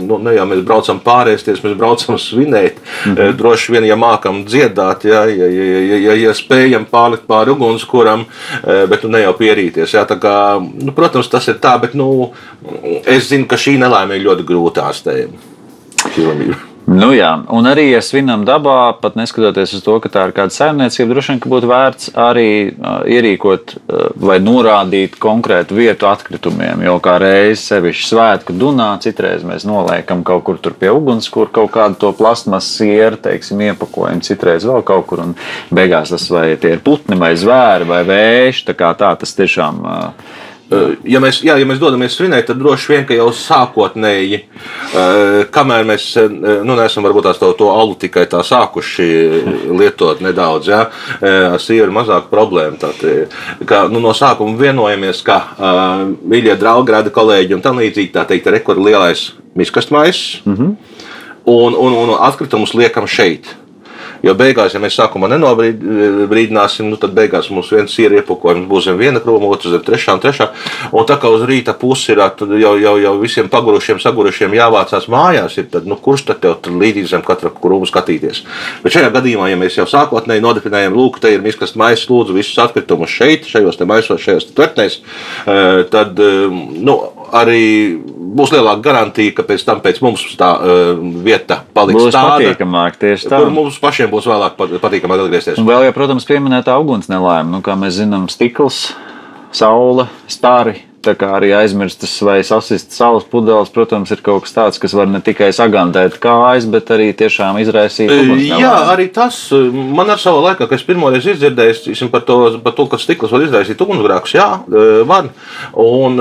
[0.00, 2.80] nu, ne jau mēs braucam pārēsties, mēs braucam svinēt.
[2.80, 3.36] Mm -hmm.
[3.40, 8.24] Droši vien, ja mākam dziedāt, ja, ja, ja, ja, ja, ja spējam pārlikt pāri ugunskuram,
[8.62, 9.94] bet nu, ne jau pierīties.
[9.94, 12.32] Ja, kā, nu, protams, tas ir tā, bet nu,
[13.06, 15.48] es zinu, ka šī nelaime ir ļoti grūta ārstējama.
[16.90, 20.50] Nu jā, un arī, ja svinam dabā, pat neskatoties uz to, ka tā ir kāda
[20.50, 26.82] saimniecība, droši vien būtu vērts arī uh, ierīkot uh, vai norādīt konkrētu vietu atkritumiem.
[26.88, 31.70] Jo kā reizes, sevišķi svētku dunā, citreiz mēs noliekam kaut kur pie uguns, kur kaut
[31.76, 35.22] kādu to plasmas sieru, teiksim, iepakojam, citreiz vēl kaut kur.
[35.28, 35.38] Un
[35.70, 38.66] beigās tas vai tie ir putni, vai zvēri, vai vēži.
[38.66, 39.84] Tā kā tā tas tiešām.
[39.86, 40.38] Uh,
[41.10, 44.38] Ja mēs, jā, ja mēs dodamies svinēt, tad droši vien, jau sākotnēji,
[45.50, 49.08] kamēr mēs nu, neesam varbūt tās to, to alu tikai tā sākuši
[49.74, 50.84] lietot nedaudz, jā,
[51.26, 52.78] ar sievu ir mazāk problēma.
[52.78, 53.34] Tātad,
[53.66, 55.40] ka, nu, no sākuma vienojamies, ka
[56.22, 59.26] mīļie draugi, rada kolēģi un tā līdzīgi, tā teikt, rekords lielais
[59.58, 60.40] miskastmais.
[60.44, 60.76] Mm -hmm.
[61.50, 63.56] Un, un, un atkritumus liekam šeit.
[64.24, 68.98] Jo beigās, ja mēs sākumā nenobrīdināsim, nu, tad beigās mums viens ir iepakojums, būs zem
[69.00, 70.48] viena krūma, otrs zem trešā un trešā.
[70.92, 75.56] Un tā kā uz rīta pusi ir jau, jau, jau visiem pagurušiem, sagurušiem jāvācās mājās,
[75.62, 78.42] ir, tad, nu, kurš tad tev tur līdzi zem katra krūma skatīties?
[78.84, 82.60] Bet šajā gadījumā, ja mēs jau sākotnēji nodefinējam, lūk, te ir miskas maisa, lūdzu, visus
[82.60, 85.00] atkritumus šeit, šajos te maisos, šajos tvertnēs,
[85.46, 87.00] eh, tad, eh, nu,
[87.36, 87.62] arī
[88.36, 90.92] būs lielāka garantija, ka pēc tam pēc mums tā uh,
[91.24, 93.00] vieta paliks būs tāda, patīkamāk.
[93.00, 93.40] Tieši tā.
[93.40, 95.58] Kur mums pašiem būs vēlāk patīkamāk atgriezties.
[95.62, 97.50] Un vēl jau, protams, pieminēta uguns nelaime.
[97.54, 98.90] Nu, kā mēs zinām, stikls,
[99.56, 104.80] saule, stāri Tā kā arī aizmirstas vai sasistas saules pudeles, protams, ir kaut kas tāds,
[104.82, 108.12] kas var ne tikai sagandēt kājas, bet arī tiešām izraisīt.
[108.44, 109.38] Jā, arī tas
[109.72, 113.46] man ar savu laiku, kad es pirmoreiz izdzirdēju par to, par to, ka stikls var
[113.46, 114.36] izraisīt ugunsgrēkus.
[114.36, 114.48] Jā,
[115.08, 115.30] var.
[115.80, 116.20] Un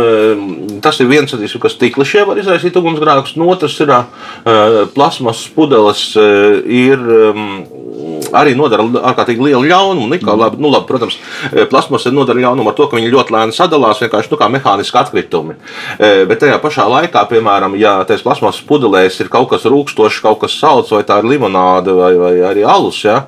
[0.85, 3.91] tas ir viens, kas stiklišie var izraisīt ugunsgrēkus, un otrs ir
[4.95, 7.03] plasmas pudeles ir
[8.35, 10.09] arī nodara ārkārtīgi lielu ļaunumu.
[10.13, 10.43] Nikā, mm.
[10.43, 11.19] labi, nu, labi, protams,
[11.71, 15.57] plasmas nodara ļaunumu ar to, ka viņi ļoti lēni sadalās vienkārši nu, kā mehāniski atkritumi.
[15.99, 20.57] Bet tajā pašā laikā, piemēram, ja tajās plasmas pudelēs ir kaut kas rūkstošs, kaut kas
[20.59, 23.23] salds, vai tā ir limonāde vai, vai arī alus, ja,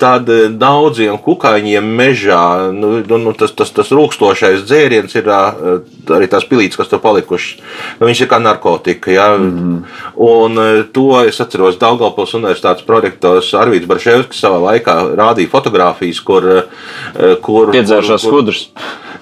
[0.00, 0.30] tad
[0.60, 6.78] daudziem kukaiņiem mežā nu, nu, nu, tas, tas, tas rūkstošais dzēriens ir arī tās pilītes,
[6.78, 7.60] kas tur palikušas.
[8.00, 9.12] Nu, viņš ir kā narkotika.
[9.14, 9.28] Ja?
[9.36, 9.82] Mm.
[10.20, 10.60] Un
[10.94, 16.48] to es atceros Daugavpils universitātes prorektors Arvīts Baršs Ševskis savā laikā rādīja fotogrāfijas, kur.
[16.50, 18.66] Eh, kur Piedzēršās skudrus.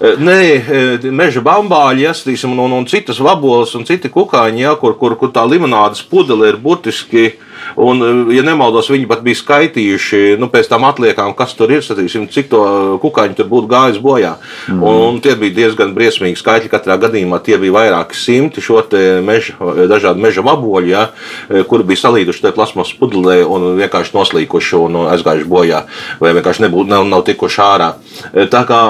[0.00, 4.94] Eh, nē, eh, meža bambāļi, jāstīsim, un, un citas vaboles un citi kukaiņi, jā, kur,
[4.98, 7.32] kur, kur tā limonādes pudele ir burtiski
[7.76, 11.82] Un, eh, ja nemaldos, viņi pat bija skaitījuši nu, pēc tam atliekām, kas tur ir,
[11.84, 12.62] satīsim, cik to
[13.02, 14.36] kukaiņu tur būtu gājis bojā.
[14.68, 14.82] Mm.
[14.82, 16.72] Un tie bija diezgan briesmīgi skaitļi.
[16.72, 18.82] Katrā gadījumā tie bija vairāki simti šo
[19.24, 19.56] meža,
[19.90, 21.08] dažādu meža vaboļu, ja,
[21.48, 25.84] eh, kuri bija salīduši tajā plasmas pudelē un vienkārši noslīkuši un aizgājuši bojā,
[26.20, 27.92] vai vienkārši nebūtu, nav, nav tikuši ārā.
[28.32, 28.80] Eh, tā kā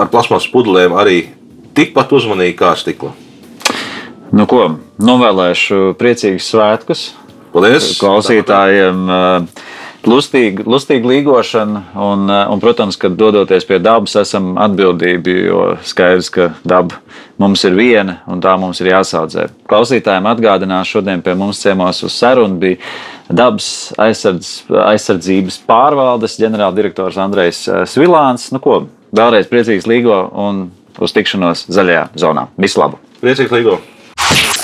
[0.00, 1.26] ar plasmas pudelēm arī
[1.74, 3.12] tikpat uzmanīgi kā stikla.
[4.32, 7.12] Nu, ko, novēlēšu priecīgus svētkus
[7.56, 7.94] Paldies!
[7.96, 9.06] Klausītājiem!
[10.06, 16.50] Lustīgi, lustīgi līgošana, un, un, protams, kad dodoties pie dabas, esam atbildīgi, jo skaidrs, ka
[16.68, 17.00] daba
[17.42, 19.48] mums ir viena un tā mums ir jāsaudzē.
[19.72, 22.78] Klausītājiem atgādināšu, šodien pie mums ciemos uz sarunu bija
[23.32, 23.72] dabas
[24.04, 24.52] aizsardz,
[24.92, 28.50] aizsardzības pārvaldes ģenerāldirektors Andrejs Svilāns.
[28.54, 28.84] Nu, ko,
[29.16, 30.68] vēlreiz priecīgs līgo un
[31.02, 32.50] uz tikšanos zaļajā zonā.
[32.60, 33.02] Vislabāk!
[33.24, 33.80] Priecīgs līgo!